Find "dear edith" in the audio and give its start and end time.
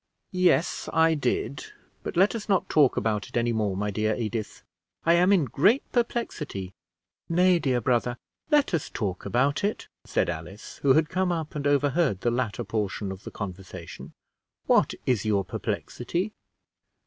3.91-4.63